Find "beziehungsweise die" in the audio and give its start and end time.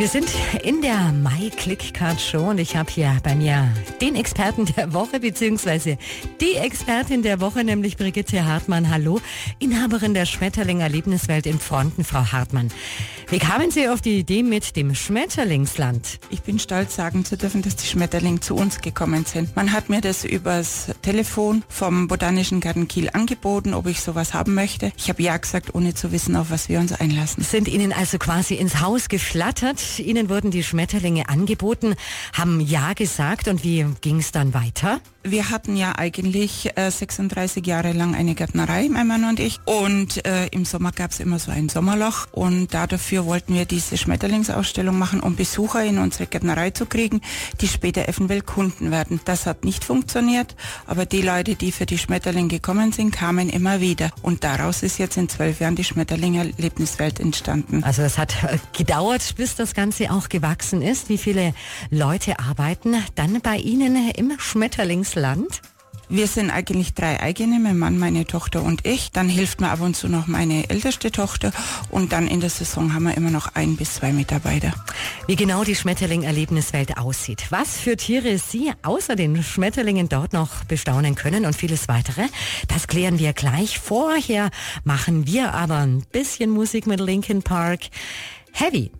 5.20-6.54